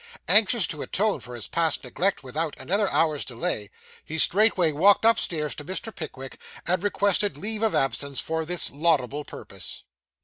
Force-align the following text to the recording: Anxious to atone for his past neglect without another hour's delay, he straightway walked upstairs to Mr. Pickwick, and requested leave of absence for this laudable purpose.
Anxious 0.27 0.65
to 0.65 0.81
atone 0.81 1.19
for 1.19 1.35
his 1.35 1.45
past 1.47 1.83
neglect 1.83 2.23
without 2.23 2.57
another 2.57 2.89
hour's 2.89 3.23
delay, 3.23 3.69
he 4.03 4.17
straightway 4.17 4.71
walked 4.71 5.05
upstairs 5.05 5.53
to 5.53 5.63
Mr. 5.63 5.95
Pickwick, 5.95 6.39
and 6.65 6.81
requested 6.81 7.37
leave 7.37 7.61
of 7.61 7.75
absence 7.75 8.19
for 8.19 8.43
this 8.43 8.71
laudable 8.71 9.23
purpose. 9.23 9.83